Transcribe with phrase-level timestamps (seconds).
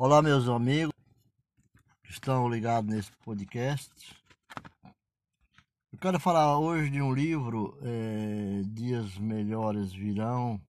[0.00, 0.94] Olá, meus amigos
[2.04, 3.90] que estão ligados nesse podcast.
[5.92, 10.62] Eu quero falar hoje de um livro, é, Dias Melhores Virão,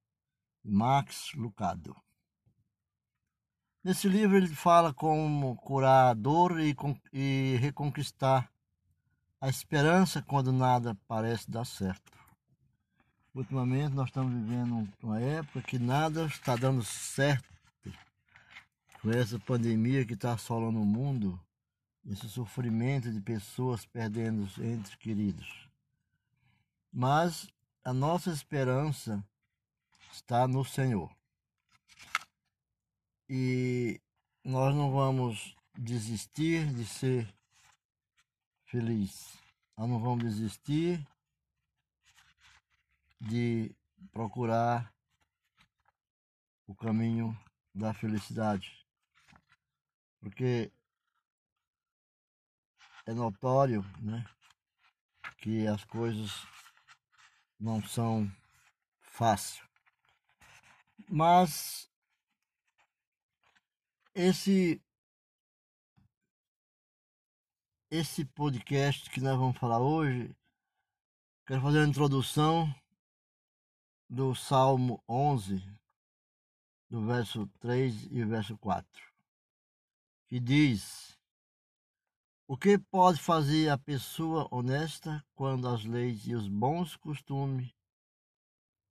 [0.65, 1.96] Max Lucado.
[3.84, 6.76] Nesse livro ele fala como curar a dor e,
[7.14, 8.52] e reconquistar
[9.40, 12.18] a esperança quando nada parece dar certo.
[13.36, 17.59] Ultimamente nós estamos vivendo uma época que nada está dando certo
[19.02, 21.40] com essa pandemia que está assolando o mundo,
[22.05, 25.70] esse sofrimento de pessoas perdendo entes queridos.
[26.92, 27.48] Mas
[27.84, 29.23] a nossa esperança
[30.12, 31.09] está no Senhor.
[33.30, 34.02] E
[34.44, 37.34] nós não vamos desistir de ser
[38.66, 39.38] feliz.
[39.78, 41.08] Nós não vamos desistir
[43.22, 43.73] de
[44.12, 44.94] procurar
[46.68, 47.38] o caminho
[47.73, 48.89] da felicidade.
[50.20, 50.72] Porque
[53.06, 54.25] é notório né,
[55.38, 56.31] que as coisas
[57.59, 58.30] não são
[59.02, 59.62] fáceis.
[61.09, 61.90] Mas
[64.14, 64.81] esse
[67.92, 70.36] esse podcast que nós vamos falar hoje,
[71.47, 72.72] quero fazer a introdução
[74.08, 75.59] do Salmo 11,
[76.90, 79.09] do verso 3 e verso 4,
[80.30, 81.17] que diz:
[82.47, 87.73] O que pode fazer a pessoa honesta quando as leis e os bons costumes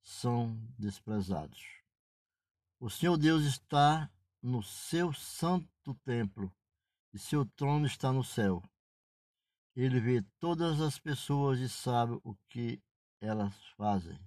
[0.02, 1.64] são desprezados?
[2.80, 4.10] O Senhor Deus está
[4.42, 6.52] no seu santo templo
[7.12, 8.62] e seu trono está no céu.
[9.76, 12.82] Ele vê todas as pessoas e sabe o que
[13.20, 14.18] elas fazem.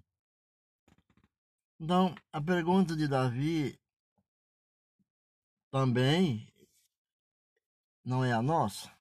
[1.78, 3.78] Então, a pergunta de Davi
[5.72, 6.51] também
[8.04, 8.92] não é a nossa.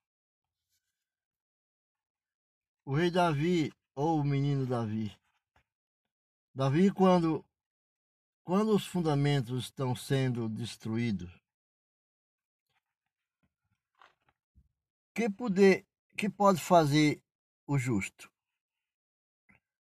[2.85, 5.17] O rei Davi ou o menino Davi.
[6.55, 7.45] Davi, quando,
[8.43, 11.31] quando os fundamentos estão sendo destruídos,
[15.15, 15.87] que poder
[16.17, 17.23] que pode fazer
[17.67, 18.31] o justo?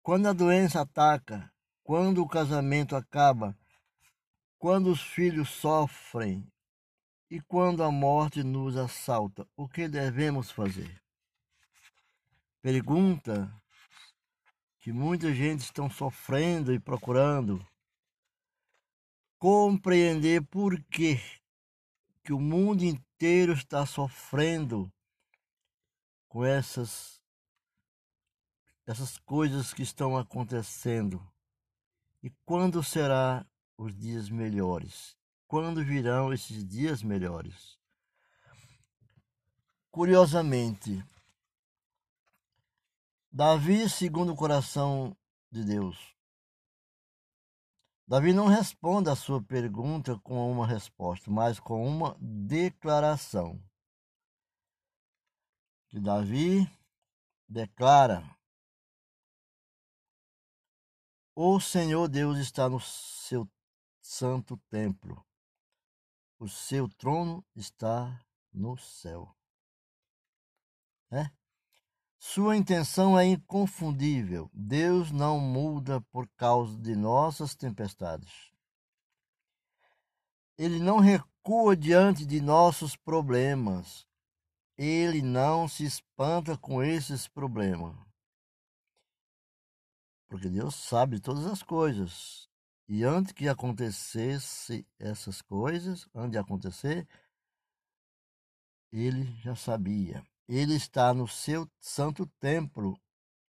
[0.03, 1.53] Quando a doença ataca,
[1.83, 3.57] quando o casamento acaba,
[4.59, 6.52] quando os filhos sofrem
[7.33, 11.03] e quando a morte nos assalta, o que devemos fazer?
[12.61, 13.51] Pergunta
[14.79, 17.67] que muita gente está sofrendo e procurando
[19.39, 21.19] compreender por que,
[22.23, 24.93] que o mundo inteiro está sofrendo
[26.29, 27.19] com essas
[28.85, 31.27] essas coisas que estão acontecendo.
[32.23, 33.47] E quando será
[33.79, 35.17] os dias melhores?
[35.53, 37.79] Quando virão esses dias melhores?
[39.91, 41.05] Curiosamente,
[43.31, 45.15] Davi, segundo o coração
[45.51, 46.17] de Deus,
[48.09, 53.63] Davi não responde a sua pergunta com uma resposta, mas com uma declaração.
[55.91, 56.67] Que Davi
[57.47, 58.25] declara
[61.37, 63.47] o Senhor Deus está no seu
[64.01, 65.23] santo templo.
[66.43, 68.21] O seu trono está
[68.53, 69.33] no céu.
[71.09, 71.31] É?
[72.19, 74.51] Sua intenção é inconfundível.
[74.53, 78.51] Deus não muda por causa de nossas tempestades.
[80.59, 84.05] Ele não recua diante de nossos problemas.
[84.77, 87.95] Ele não se espanta com esses problemas
[90.33, 92.49] porque Deus sabe todas as coisas.
[92.95, 97.09] E antes que acontecesse essas coisas, antes de acontecer,
[98.93, 100.23] ele já sabia.
[100.47, 103.01] Ele está no seu santo templo.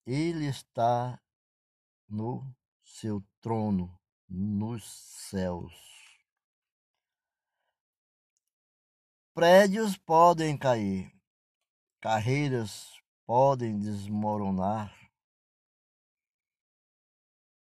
[0.07, 1.21] Ele está
[2.09, 2.51] no
[2.83, 3.95] seu trono,
[4.27, 4.89] nos
[5.29, 5.75] céus.
[9.35, 11.13] Prédios podem cair,
[12.01, 12.91] carreiras
[13.27, 15.06] podem desmoronar,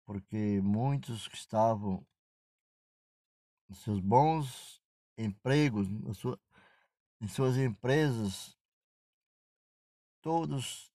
[0.06, 2.06] porque muitos que estavam
[3.68, 4.80] nos seus bons
[5.18, 6.40] empregos, sua,
[7.20, 8.56] em suas empresas,
[10.22, 10.92] todos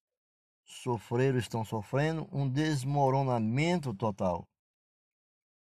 [0.63, 4.47] sofreram, estão sofrendo um desmoronamento total.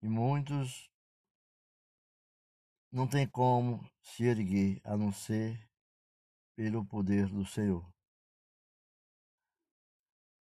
[0.02, 0.90] E muitos
[2.92, 5.70] não tem como se erguer a não ser
[6.56, 7.86] pelo poder do Senhor.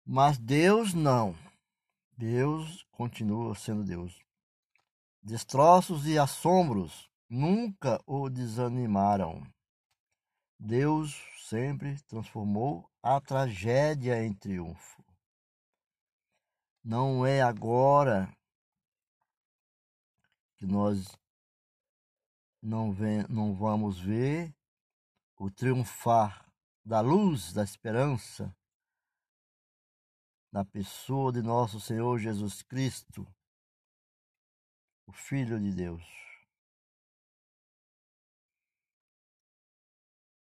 [0.04, 1.34] Mas Deus não.
[2.16, 4.20] Deus continua sendo Deus.
[5.20, 9.42] Destroços e assombros nunca o desanimaram.
[10.58, 15.04] Deus sempre transformou a tragédia em triunfo.
[16.82, 18.32] Não é agora
[20.56, 21.18] que nós
[22.62, 24.54] não, vem, não vamos ver
[25.36, 26.46] o triunfar
[26.84, 28.54] da luz, da esperança,
[30.54, 33.26] na pessoa de nosso Senhor Jesus Cristo,
[35.04, 36.04] o Filho de Deus.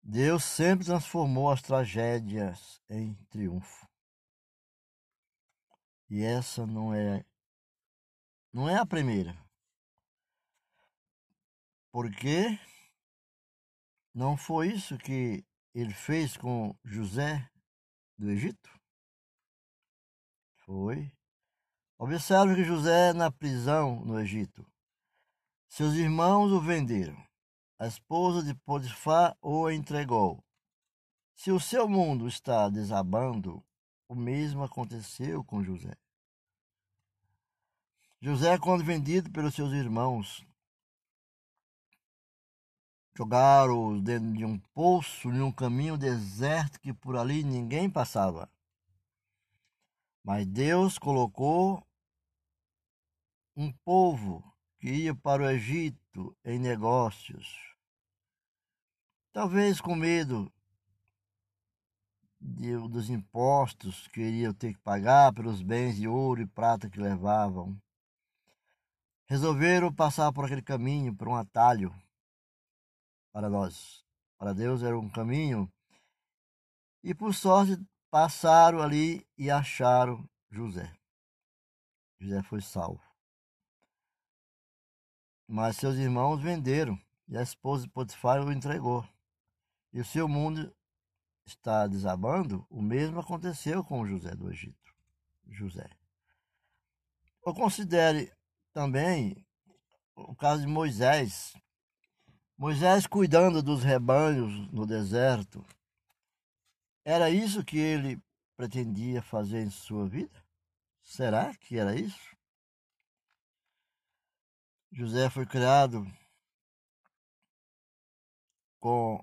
[0.02, 3.86] Deus sempre transformou as tragédias em triunfo.
[6.08, 7.22] E essa não é
[8.54, 9.38] não é a primeira.
[11.92, 12.58] Porque
[14.14, 15.44] não foi isso que
[15.74, 17.50] ele fez com José
[18.18, 18.79] do Egito?
[20.70, 21.12] Foi.
[21.98, 24.64] Observe que José na prisão no Egito.
[25.66, 27.20] Seus irmãos o venderam.
[27.76, 30.40] A esposa de Potifar o entregou.
[31.34, 33.60] Se o seu mundo está desabando,
[34.08, 35.96] o mesmo aconteceu com José.
[38.20, 40.46] José, quando vendido pelos seus irmãos,
[43.16, 48.48] jogaram-o dentro de um poço, em um caminho deserto que por ali ninguém passava.
[50.22, 51.86] Mas Deus colocou
[53.56, 54.44] um povo
[54.78, 57.70] que ia para o Egito em negócios
[59.32, 60.52] Talvez com medo
[62.40, 66.98] de, dos impostos que iriam ter que pagar pelos bens de ouro e prata que
[66.98, 67.80] levavam.
[69.26, 71.94] Resolveram passar por aquele caminho, por um atalho
[73.32, 74.04] para nós.
[74.36, 75.72] Para Deus era um caminho.
[77.04, 77.80] E por sorte
[78.10, 80.92] passaram ali e acharam José.
[82.18, 83.02] José foi salvo.
[85.46, 86.98] Mas seus irmãos venderam
[87.28, 89.06] e a esposa de Potifar o entregou
[89.92, 90.72] e o seu mundo
[91.44, 94.94] está desabando, o mesmo aconteceu com José do Egito.
[95.48, 95.88] José.
[97.42, 98.32] Ou considere
[98.72, 99.44] também
[100.14, 101.54] o caso de Moisés.
[102.56, 105.64] Moisés cuidando dos rebanhos no deserto.
[107.12, 108.22] Era isso que ele
[108.56, 110.46] pretendia fazer em sua vida?
[111.02, 112.36] Será que era isso?
[114.92, 116.06] José foi criado
[118.78, 119.20] com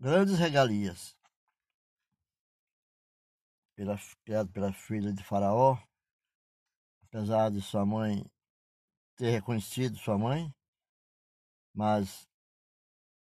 [0.00, 1.14] grandes regalias.
[3.76, 5.76] Pela, criado pela filha de Faraó,
[7.02, 8.24] apesar de sua mãe
[9.16, 10.50] ter reconhecido sua mãe,
[11.74, 12.26] mas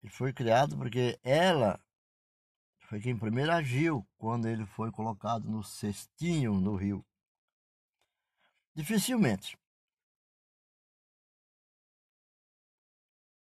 [0.04, 1.80] ele foi criado porque ela
[2.98, 7.06] quem primeiro agiu quando ele foi colocado no cestinho no rio.
[8.74, 9.58] Dificilmente.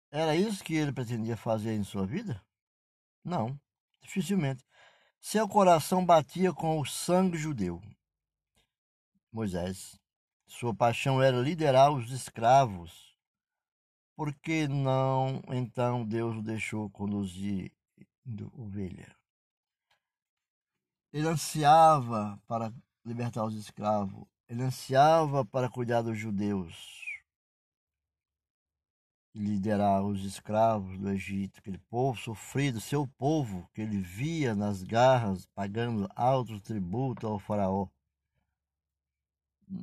[0.09, 2.43] Era isso que ele pretendia fazer em sua vida?
[3.23, 3.57] Não,
[4.01, 4.65] dificilmente.
[5.21, 7.81] Seu coração batia com o sangue judeu.
[9.31, 9.97] Moisés.
[10.47, 13.15] Sua paixão era liderar os escravos.
[14.15, 17.71] Por que não então Deus o deixou conduzir
[18.57, 19.20] ovelha?
[21.11, 22.73] Ele ansiava para
[23.05, 24.25] libertar os escravos.
[24.47, 27.01] Ele ansiava para cuidar dos judeus
[29.33, 35.45] liderar os escravos do Egito, aquele povo sofrido, seu povo que ele via nas garras
[35.55, 37.87] pagando alto tributo ao faraó.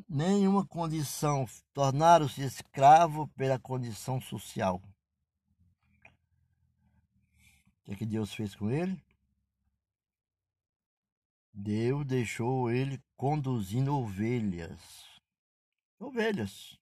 [0.06, 4.82] Nenhuma condição, tornaram-se escravo pela condição social.
[7.78, 9.02] O que, é que Deus fez com ele?
[11.60, 14.80] Deus deixou ele conduzindo ovelhas.
[15.98, 16.78] Ovelhas.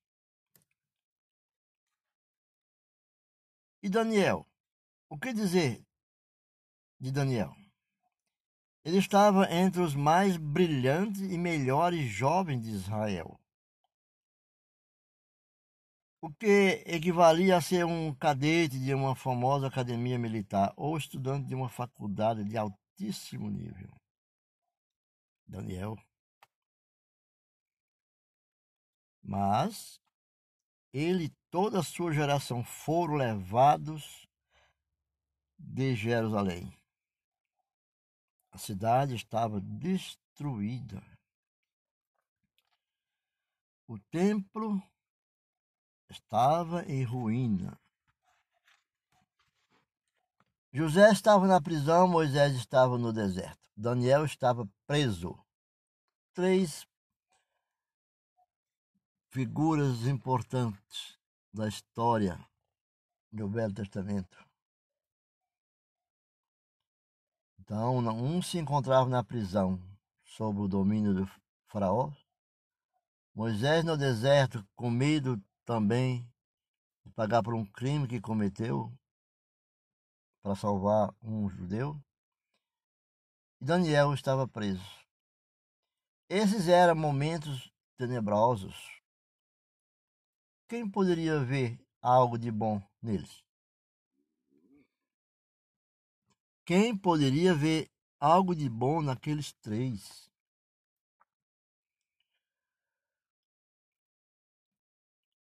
[3.83, 4.47] E Daniel?
[5.09, 5.83] O que dizer
[7.01, 7.57] de Daniel?
[8.85, 13.41] Ele estava entre os mais brilhantes e melhores jovens de Israel.
[16.21, 21.55] O que equivalia a ser um cadete de uma famosa academia militar ou estudante de
[21.55, 23.96] uma faculdade de altíssimo nível.
[25.47, 25.97] Daniel.
[29.23, 30.01] Mas
[30.93, 34.27] ele e toda a sua geração foram levados
[35.59, 36.73] de Jerusalém.
[38.51, 41.03] A cidade estava destruída.
[43.87, 44.83] O templo
[46.09, 47.79] estava em ruína.
[50.77, 53.67] José estava na prisão, Moisés estava no deserto.
[53.75, 55.35] Daniel estava preso.
[56.35, 56.87] Três
[59.31, 61.19] figuras importantes
[61.51, 62.39] da história
[63.33, 64.37] do Velho Testamento.
[67.59, 69.81] Então, um se encontrava na prisão
[70.27, 71.31] sob o domínio do
[71.69, 72.13] faraó.
[73.35, 76.31] Moisés no deserto, com medo também
[77.03, 78.93] de pagar por um crime que cometeu
[80.47, 82.01] para salvar um judeu.
[83.61, 84.81] E Daniel estava preso.
[86.29, 88.77] Esses eram momentos tenebrosos.
[90.69, 93.45] Quem poderia ver algo de bom neles?
[96.65, 100.31] Quem poderia ver algo de bom naqueles três?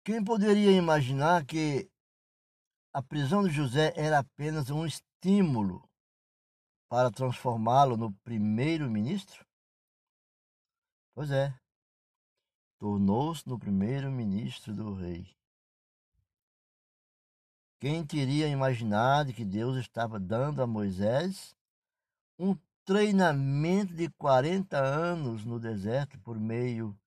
[0.03, 1.91] Quem poderia imaginar que
[2.95, 5.85] a prisão de José era apenas um estímulo
[6.87, 9.45] para transformá-lo no primeiro-ministro?
[11.13, 11.53] Pois é,
[12.79, 15.29] tornou-se no primeiro-ministro do rei.
[17.81, 21.53] Quem teria imaginado que Deus estava dando a Moisés
[22.39, 26.97] um treinamento de 40 anos no deserto, por meio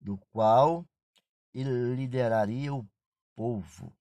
[0.00, 0.86] do qual
[1.52, 2.88] ele lideraria o
[3.34, 3.92] povo.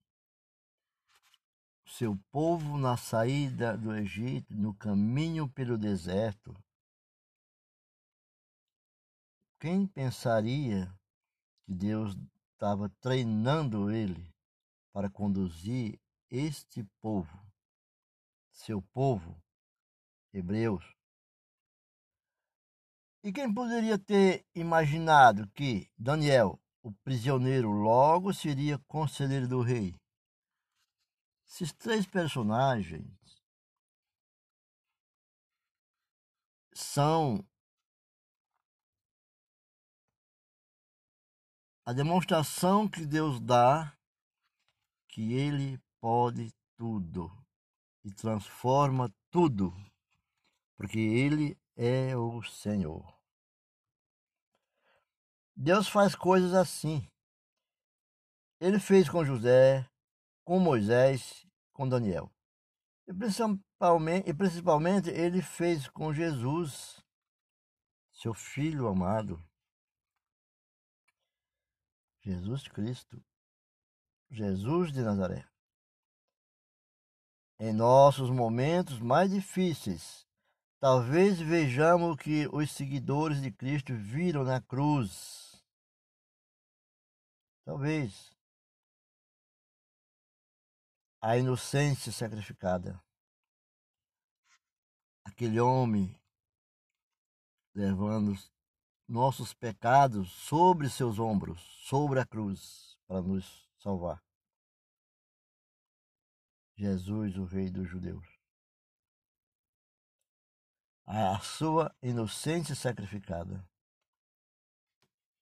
[1.85, 6.55] Seu povo na saída do Egito, no caminho pelo deserto.
[9.59, 10.93] Quem pensaria
[11.65, 12.15] que Deus
[12.51, 14.33] estava treinando ele
[14.91, 15.99] para conduzir
[16.29, 17.37] este povo,
[18.51, 19.37] seu povo,
[20.33, 20.83] hebreus.
[23.23, 29.95] E quem poderia ter imaginado que Daniel, o prisioneiro, logo seria conselheiro do rei?
[31.53, 33.07] Esses três personagens
[36.73, 37.47] são
[41.85, 43.95] a demonstração que Deus dá
[45.07, 47.31] que Ele pode tudo
[48.03, 49.71] e transforma tudo,
[50.75, 53.15] porque Ele é o Senhor.
[55.55, 57.07] Deus faz coisas assim.
[58.59, 59.87] Ele fez com José,
[60.43, 62.31] com Moisés, com Daniel.
[63.07, 67.03] E principalmente, e principalmente ele fez com Jesus,
[68.11, 69.43] seu filho amado.
[72.21, 73.21] Jesus Cristo,
[74.29, 75.45] Jesus de Nazaré
[77.63, 80.27] em nossos momentos mais difíceis,
[80.81, 85.63] talvez vejamos o que os seguidores de Cristo viram na cruz.
[87.63, 88.32] Talvez
[91.23, 93.01] a inocência sacrificada.
[95.23, 96.13] Aquele homem
[97.73, 98.37] levando
[99.07, 104.21] nossos pecados sobre seus ombros, sobre a cruz, para nos salvar.
[106.75, 108.27] Jesus, o Rei dos Judeus.
[111.05, 113.65] A sua inocência sacrificada.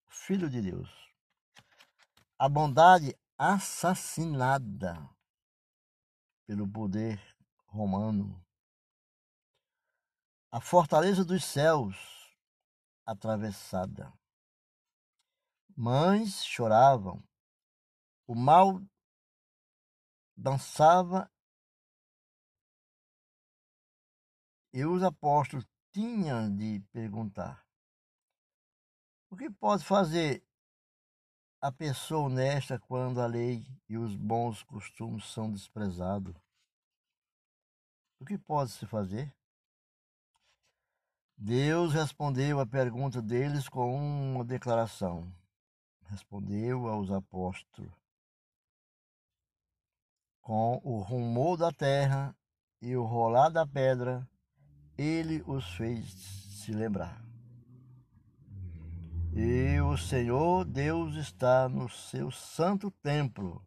[0.08, 1.12] Filho de Deus.
[2.38, 5.10] A bondade assassinada
[6.46, 7.20] pelo poder
[7.66, 8.44] romano.
[10.52, 11.96] A fortaleza dos céus
[13.06, 14.12] atravessada.
[15.76, 17.24] Mães choravam.
[18.28, 18.82] O mal
[20.36, 21.30] dançava
[24.74, 27.66] e os apóstolos tinham de perguntar:
[29.30, 30.46] o que pode fazer
[31.62, 36.36] a pessoa honesta quando a lei e os bons costumes são desprezados?
[38.20, 39.32] O que pode se fazer?
[41.38, 45.32] Deus respondeu à pergunta deles com uma declaração.
[46.06, 47.92] Respondeu aos apóstolos:
[50.42, 52.36] com o rumor da terra
[52.82, 54.28] e o rolar da pedra,
[54.98, 57.31] ele os fez se lembrar.
[59.34, 63.66] E o Senhor Deus está no seu santo templo.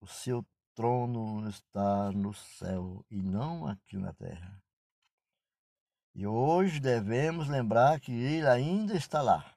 [0.00, 0.44] O seu
[0.74, 4.62] trono está no céu e não aqui na terra.
[6.14, 9.54] E hoje devemos lembrar que ele ainda está lá.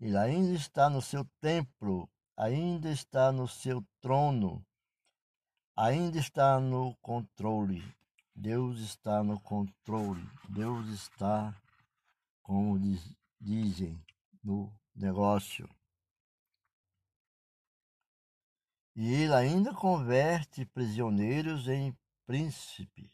[0.00, 2.08] Ele ainda está no seu templo
[2.40, 4.64] ainda está no seu trono,
[5.76, 7.84] ainda está no controle.
[8.34, 10.26] Deus está no controle.
[10.48, 11.54] Deus está,
[12.50, 14.04] como diz, dizem,
[14.42, 15.70] no negócio.
[18.96, 23.08] E ele ainda converte prisioneiros em príncipe.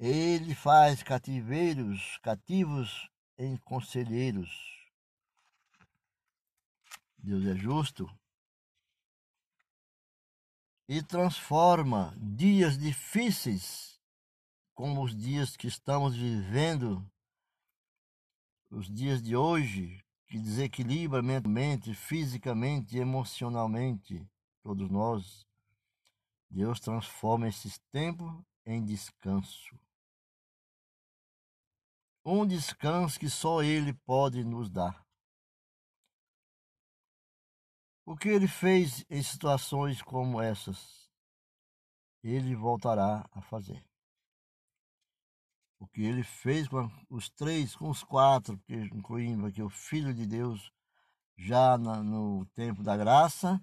[0.00, 4.50] Ele faz cativeiros, cativos em conselheiros.
[7.16, 8.10] Deus é justo.
[10.88, 13.98] e transforma dias difíceis,
[14.74, 17.10] como os dias que estamos vivendo,
[18.72, 24.26] os dias de hoje, que desequilibra mentalmente, fisicamente, emocionalmente,
[24.62, 25.46] todos nós.
[26.50, 28.32] Deus transforma esses tempos
[28.64, 29.78] em descanso.
[32.24, 35.06] Um descanso que só Ele pode nos dar.
[38.06, 41.08] O que ele fez em situações como essas,
[42.22, 43.84] ele voltará a fazer.
[45.82, 50.24] O que ele fez com os três, com os quatro, incluindo aqui o Filho de
[50.24, 50.72] Deus,
[51.36, 53.60] já no tempo da graça,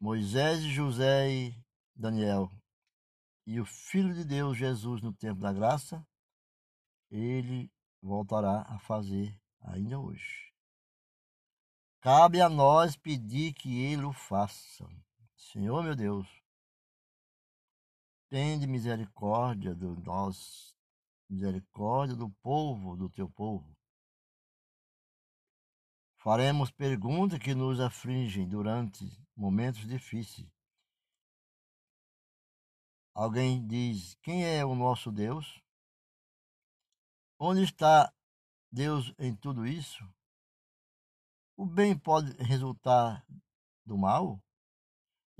[0.00, 2.50] Moisés, José e Daniel,
[3.46, 6.04] e o Filho de Deus, Jesus, no tempo da graça,
[7.12, 7.70] ele
[8.02, 10.52] voltará a fazer ainda hoje.
[12.00, 14.84] Cabe a nós pedir que ele o faça.
[15.36, 16.26] Senhor meu Deus,
[18.30, 20.72] tende misericórdia de nós,
[21.28, 23.76] misericórdia do povo, do teu povo.
[26.22, 29.04] Faremos perguntas que nos afligem durante
[29.36, 30.48] momentos difíceis.
[33.12, 35.60] Alguém diz: Quem é o nosso Deus?
[37.38, 38.12] Onde está
[38.70, 40.04] Deus em tudo isso?
[41.56, 43.26] O bem pode resultar
[43.84, 44.40] do mal?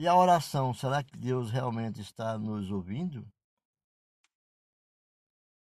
[0.00, 3.30] E a oração, será que Deus realmente está nos ouvindo?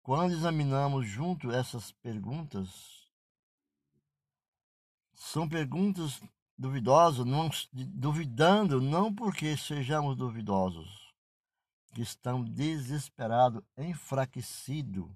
[0.02, 3.06] Quando examinamos junto essas perguntas,
[5.14, 6.22] são perguntas
[6.58, 11.14] duvidosas, não, duvidando não porque sejamos duvidosos,
[11.94, 15.12] que estão desesperados, enfraquecidos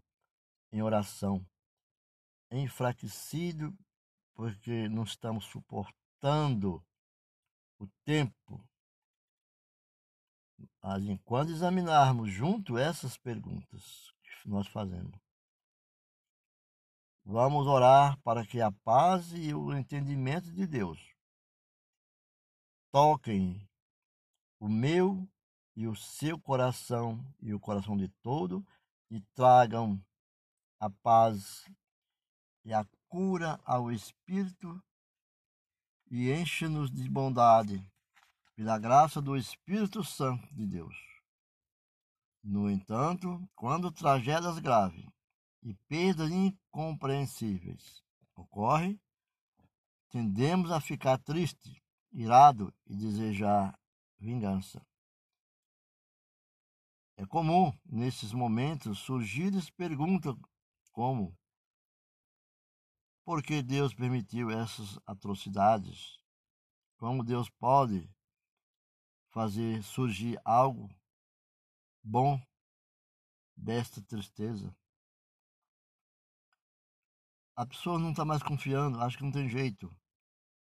[0.69, 1.47] em oração,
[2.51, 3.73] enfraquecido
[4.33, 6.83] porque não estamos suportando
[7.79, 8.61] o tempo.
[11.23, 15.17] Quando examinarmos junto essas perguntas que nós fazemos,
[17.23, 20.99] vamos orar para que a paz e o entendimento de Deus
[22.91, 23.65] toquem
[24.59, 25.25] o meu
[25.73, 28.61] e o seu coração e o coração de todo
[29.09, 30.03] e tragam
[30.81, 31.65] a paz
[32.65, 34.83] e a cura ao espírito
[36.11, 37.92] e enche-nos de bondade
[38.55, 40.95] pela graça do Espírito Santo de Deus.
[42.43, 45.05] No entanto, quando tragédias graves
[45.61, 48.03] e perdas incompreensíveis
[48.35, 48.99] ocorrem,
[50.09, 53.79] tendemos a ficar triste, irado e desejar
[54.19, 54.85] vingança.
[57.15, 60.35] É comum, nesses momentos, surgir perguntas
[60.91, 61.35] como
[63.23, 66.19] por que Deus permitiu essas atrocidades?
[66.97, 68.12] Como Deus pode
[69.33, 70.89] fazer surgir algo
[72.01, 72.39] bom
[73.57, 74.73] desta tristeza?
[77.55, 79.93] A pessoa não está mais confiando, acha que não tem jeito.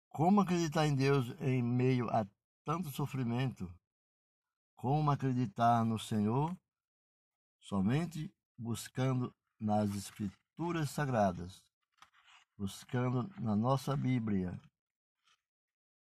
[0.08, 2.24] Como acreditar em Deus em meio a
[2.64, 3.68] tanto sofrimento?
[4.76, 6.56] Como acreditar no Senhor
[7.58, 11.60] somente buscando nas Escrituras Sagradas?
[12.58, 14.60] buscando na nossa Bíblia,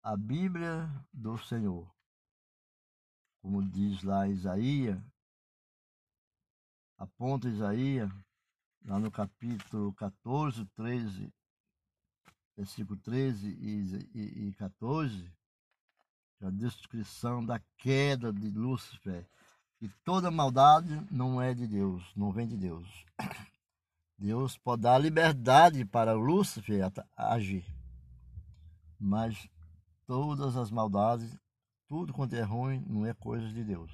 [0.04, 1.95] a Bíblia do Senhor.
[3.46, 5.00] Como diz lá Isaías,
[6.98, 8.12] aponta Isaías,
[8.84, 11.32] lá no capítulo 14, 13,
[12.58, 15.32] versículo 13 e, e, e 14,
[16.42, 19.30] a descrição da queda de Lúcifer,
[19.78, 23.06] que toda maldade não é de Deus, não vem de Deus.
[24.18, 27.64] Deus pode dar liberdade para Lúcifer agir.
[29.00, 29.48] Mas
[30.08, 31.38] todas as maldades,
[31.88, 33.92] tudo quanto é ruim, não é coisa de Deus.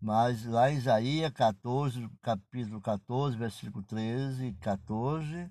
[0.00, 5.50] Mas lá em Isaías 14, capítulo 14, versículo 13 e 14,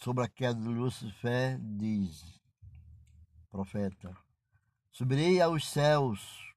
[0.00, 2.40] sobre a queda de Lúcifer, diz,
[3.50, 4.16] profeta,
[4.90, 6.52] subirei aos céus,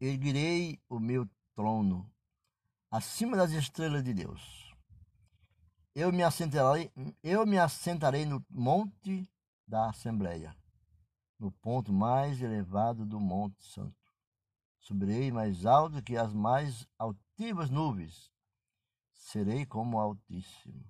[0.00, 2.10] erguirei o meu trono
[2.90, 4.74] acima das estrelas de Deus.
[5.94, 9.26] Eu me assentarei, eu me assentarei no monte
[9.66, 10.54] da Assembleia,
[11.38, 13.94] no ponto mais elevado do Monte Santo.
[14.78, 18.32] Subirei mais alto que as mais altivas nuvens.
[19.12, 20.84] Serei como o Altíssimo.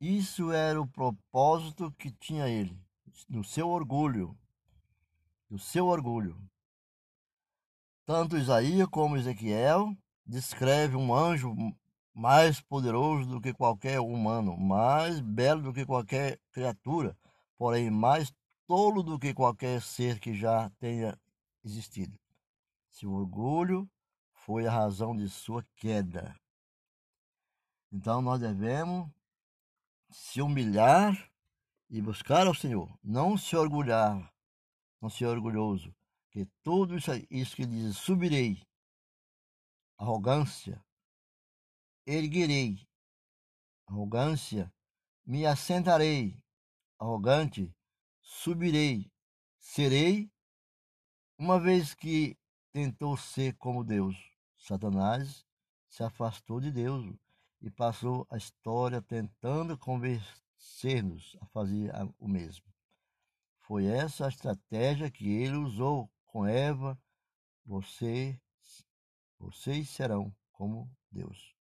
[0.00, 2.76] Isso era o propósito que tinha ele,
[3.28, 4.36] no seu orgulho,
[5.48, 6.36] no seu orgulho.
[8.04, 11.54] Tanto Isaías como Ezequiel descreve um anjo
[12.12, 17.16] mais poderoso do que qualquer humano, mais belo do que qualquer criatura,
[17.56, 18.32] porém mais
[18.66, 21.18] tolo do que qualquer ser que já tenha
[21.64, 22.18] existido.
[22.88, 23.88] Seu orgulho
[24.32, 26.38] foi a razão de sua queda.
[27.92, 29.10] Então nós devemos
[30.10, 31.30] se humilhar
[31.90, 34.32] e buscar ao Senhor, não se orgulhar,
[35.00, 35.94] não ser orgulhoso,
[36.30, 38.60] que tudo isso, isso que diz, subirei,
[39.96, 40.84] arrogância,
[42.06, 42.86] erguerei,
[43.86, 44.72] arrogância,
[45.24, 46.36] me assentarei,
[46.98, 47.72] arrogante,
[48.24, 49.12] subirei,
[49.58, 50.32] serei,
[51.38, 52.36] uma vez que
[52.72, 54.16] tentou ser como Deus.
[54.56, 55.46] Satanás
[55.86, 57.14] se afastou de Deus
[57.60, 62.64] e passou a história tentando convencer-nos a fazer o mesmo.
[63.58, 66.98] Foi essa a estratégia que ele usou com Eva.
[67.64, 68.40] Você,
[69.38, 71.54] vocês serão como Deus.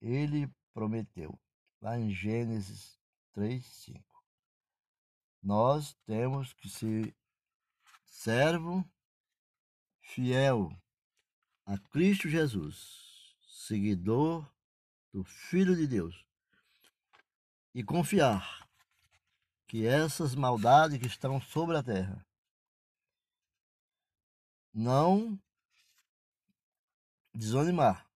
[0.00, 1.38] Ele prometeu,
[1.80, 2.98] lá em Gênesis
[3.32, 4.13] 3, 5.
[5.44, 7.14] Nós temos que ser
[8.06, 8.82] servo
[10.00, 10.74] fiel
[11.66, 14.50] a Cristo Jesus, seguidor
[15.12, 16.24] do Filho de Deus,
[17.74, 18.66] e confiar
[19.66, 22.26] que essas maldades que estão sobre a terra
[24.72, 25.38] não
[27.34, 28.08] desanimar,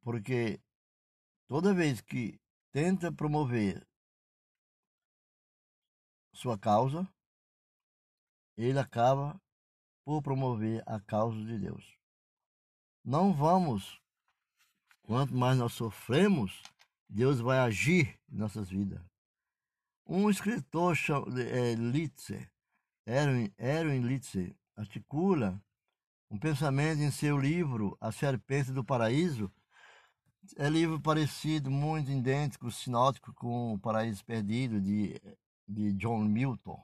[0.00, 0.62] porque
[1.48, 3.84] toda vez que tenta promover
[6.42, 7.08] sua causa,
[8.56, 9.40] ele acaba
[10.04, 11.96] por promover a causa de Deus.
[13.04, 14.00] Não vamos,
[15.02, 16.60] quanto mais nós sofremos,
[17.08, 19.00] Deus vai agir em nossas vidas.
[20.04, 20.96] Um escritor
[21.38, 22.50] é, Litzer,
[23.06, 25.62] Erwin, Litzer, articula
[26.28, 29.52] um pensamento em seu livro A Serpente do Paraíso.
[30.56, 35.20] É livro parecido, muito idêntico, sinótico com O Paraíso Perdido, de,
[35.66, 36.82] de John Milton.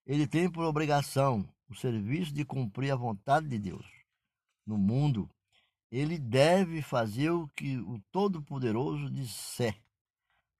[0.05, 3.85] Ele tem por obrigação o serviço de cumprir a vontade de Deus
[4.67, 5.27] no mundo.
[5.91, 9.77] Ele deve fazer o que o Todo-Poderoso disser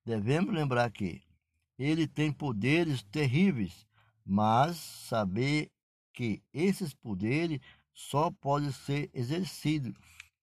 [0.03, 1.21] Devemos lembrar que
[1.77, 3.87] ele tem poderes terríveis,
[4.25, 5.71] mas saber
[6.13, 7.59] que esses poderes
[7.93, 9.93] só podem ser exercidos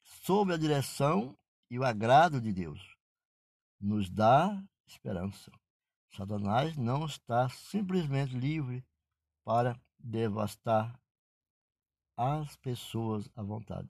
[0.02, 1.38] sob a direção
[1.69, 2.95] e o agrado de Deus.
[3.80, 5.52] Nos dá esperança.
[6.15, 8.86] Satanás não está simplesmente livre
[9.43, 11.00] para devastar
[12.15, 13.89] as pessoas à vontade.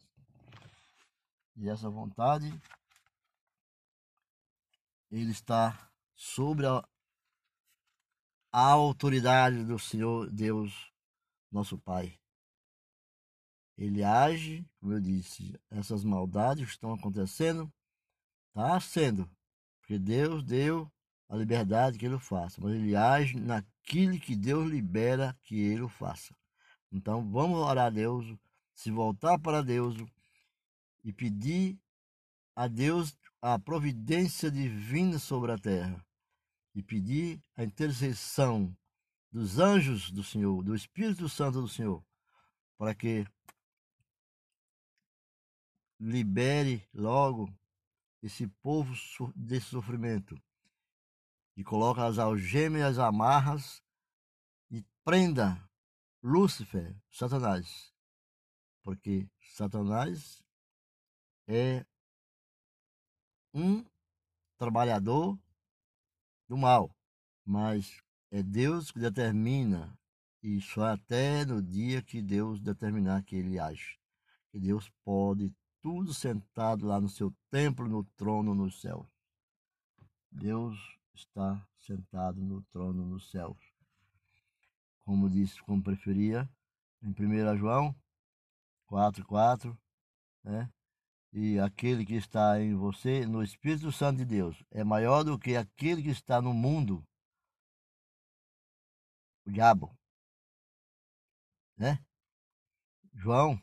[1.57, 2.47] E essa vontade
[5.09, 6.87] ele está sobre a,
[8.51, 10.91] a autoridade do Senhor Deus,
[11.51, 12.19] nosso Pai.
[13.77, 17.71] Ele age, como eu disse, essas maldades que estão acontecendo,
[18.49, 19.29] está sendo,
[19.79, 20.91] porque Deus deu
[21.29, 26.35] a liberdade que ele faça, mas ele age naquilo que Deus libera que ele faça.
[26.91, 28.25] Então vamos orar a Deus,
[28.73, 29.95] se voltar para Deus
[31.07, 31.79] e pedir
[32.53, 36.05] a Deus a providência divina sobre a terra
[36.75, 38.75] e pedir a intercessão
[39.31, 42.03] dos anjos do Senhor, do Espírito Santo do Senhor,
[42.77, 43.25] para que
[45.97, 47.49] libere logo
[48.21, 48.93] esse povo
[49.33, 50.37] desse sofrimento
[51.55, 53.81] e coloque as algemas as amarras
[54.69, 55.57] e prenda
[56.21, 57.93] Lúcifer, Satanás,
[58.83, 60.45] porque Satanás
[61.47, 61.85] é
[63.53, 63.83] um
[64.57, 65.39] trabalhador
[66.47, 66.93] do mal,
[67.45, 69.97] mas é Deus que determina,
[70.43, 73.97] e só até no dia que Deus determinar que ele age.
[74.51, 79.09] Que Deus pode tudo sentado lá no seu templo, no trono no céu.
[80.31, 80.77] Deus
[81.13, 83.57] está sentado no trono no céu.
[85.05, 86.49] Como disse, como preferia,
[87.01, 87.95] em 1 João
[88.89, 89.77] 4,4,
[90.43, 90.69] né?
[91.31, 95.55] E aquele que está em você, no Espírito Santo de Deus, é maior do que
[95.55, 97.03] aquele que está no mundo,
[99.45, 99.95] o diabo.
[101.77, 102.03] Né?
[103.13, 103.59] João,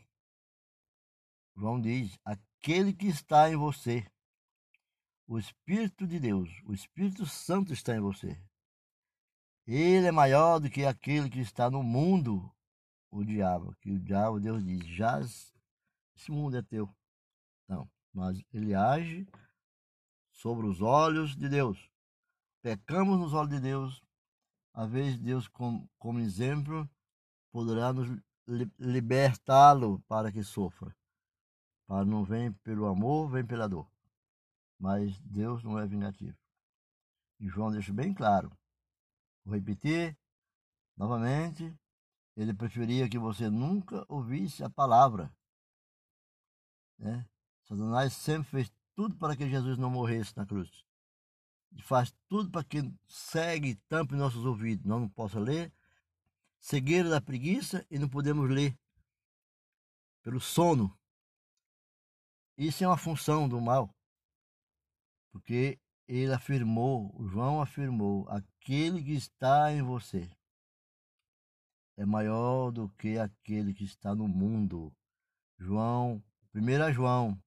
[1.57, 4.07] João diz: aquele que está em você,
[5.27, 8.40] o Espírito de Deus, o Espírito Santo está em você.
[9.66, 12.55] Ele é maior do que aquele que está no mundo,
[13.11, 13.74] o diabo.
[13.81, 16.94] Que o diabo, Deus diz, já esse mundo é teu.
[17.68, 19.27] Não, mas ele age
[20.33, 21.90] sobre os olhos de Deus.
[22.62, 24.03] Pecamos nos olhos de Deus.
[24.72, 26.88] Às vezes Deus, como, como exemplo,
[27.53, 28.09] poderá nos
[28.79, 30.94] libertá-lo para que sofra.
[31.87, 33.88] Para não vem pelo amor, vem pela dor.
[34.79, 36.37] Mas Deus não é vingativo.
[37.38, 38.50] E João deixa bem claro.
[39.44, 40.16] Vou repetir
[40.96, 41.72] novamente.
[42.37, 45.33] Ele preferia que você nunca ouvisse a palavra.
[46.98, 47.24] Né?
[47.64, 50.85] Satanás sempre fez tudo para que Jesus não morresse na cruz.
[51.72, 54.85] E faz tudo para que segue e tampe nossos ouvidos.
[54.85, 55.72] Nós não possa ler.
[56.61, 58.79] Cegueira da preguiça e não podemos ler.
[60.22, 60.96] Pelo sono.
[62.57, 63.94] Isso é uma função do mal.
[65.33, 70.31] Porque ele afirmou, João afirmou, aquele que está em você
[71.96, 74.92] é maior do que aquele que está no mundo.
[75.59, 76.22] João,
[76.55, 77.42] 1 João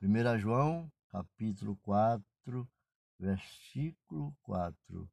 [0.00, 2.24] 1 João, capítulo 4,
[3.18, 5.10] versículo 4.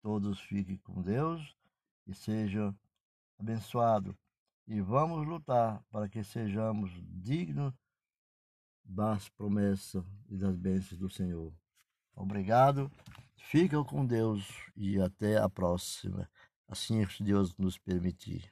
[0.00, 1.56] Todos fiquem com Deus
[2.06, 2.72] e sejam
[3.36, 4.14] abençoados.
[4.68, 7.74] E vamos lutar para que sejamos dignos
[8.84, 11.52] das promessas e das bênçãos do Senhor.
[12.14, 12.88] Obrigado.
[13.36, 14.46] Fiquem com Deus
[14.76, 16.30] e até a próxima.
[16.68, 18.46] Assim, se Deus nos permitir.